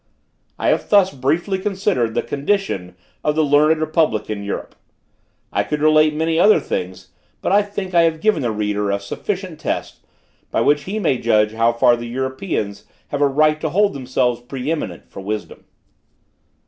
"I 0.57 0.69
have 0.69 0.89
thus 0.89 1.13
briefly 1.13 1.59
considered 1.59 2.15
the 2.15 2.23
condition 2.23 2.95
of 3.23 3.35
the 3.35 3.43
learned 3.43 3.79
republic 3.81 4.31
in 4.31 4.41
Europe. 4.43 4.73
I 5.53 5.61
could 5.63 5.79
relate 5.79 6.15
many 6.15 6.39
other 6.39 6.59
things, 6.59 7.09
but 7.39 7.51
I 7.51 7.61
think 7.61 7.93
I 7.93 8.01
have 8.01 8.19
given 8.19 8.41
the 8.41 8.49
reader 8.49 8.89
a 8.89 8.99
sufficient 8.99 9.59
test, 9.59 10.03
by 10.49 10.61
which 10.61 10.85
he 10.85 10.97
may 10.97 11.19
judge 11.19 11.51
how 11.51 11.71
far 11.71 11.95
the 11.95 12.07
Europeans 12.07 12.85
have 13.09 13.21
a 13.21 13.27
right 13.27 13.61
to 13.61 13.69
hold 13.69 13.93
themselves 13.93 14.41
preëminent 14.41 15.05
for 15.07 15.19
wisdom. 15.21 15.65